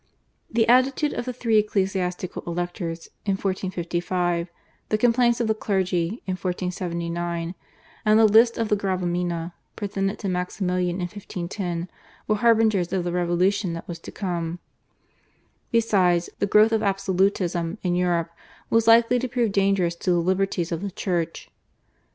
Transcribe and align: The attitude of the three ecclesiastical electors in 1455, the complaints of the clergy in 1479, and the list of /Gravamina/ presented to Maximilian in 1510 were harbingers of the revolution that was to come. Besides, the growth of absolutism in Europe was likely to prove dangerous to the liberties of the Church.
The 0.49 0.67
attitude 0.67 1.13
of 1.13 1.25
the 1.25 1.31
three 1.31 1.59
ecclesiastical 1.59 2.41
electors 2.47 3.09
in 3.23 3.33
1455, 3.33 4.49
the 4.89 4.97
complaints 4.97 5.39
of 5.39 5.45
the 5.47 5.53
clergy 5.53 6.23
in 6.25 6.31
1479, 6.35 7.53
and 8.03 8.19
the 8.19 8.25
list 8.25 8.57
of 8.57 8.69
/Gravamina/ 8.69 9.53
presented 9.75 10.17
to 10.17 10.27
Maximilian 10.27 10.95
in 10.95 11.01
1510 11.01 11.87
were 12.27 12.37
harbingers 12.37 12.91
of 12.91 13.03
the 13.03 13.11
revolution 13.11 13.73
that 13.73 13.87
was 13.87 13.99
to 13.99 14.11
come. 14.11 14.57
Besides, 15.69 16.31
the 16.39 16.47
growth 16.47 16.71
of 16.71 16.81
absolutism 16.81 17.77
in 17.83 17.93
Europe 17.93 18.31
was 18.71 18.87
likely 18.87 19.19
to 19.19 19.27
prove 19.27 19.51
dangerous 19.51 19.93
to 19.97 20.09
the 20.09 20.17
liberties 20.17 20.71
of 20.71 20.81
the 20.81 20.89
Church. 20.89 21.51